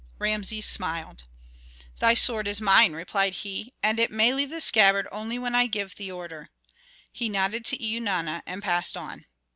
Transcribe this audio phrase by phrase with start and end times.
[0.17, 1.25] Rameses smiled.
[1.99, 5.67] "Thy sword is mine," replied he, "and it may leave the scabbard only when I
[5.67, 6.49] give the order."
[7.11, 9.27] He nodded to Eunana and passed on.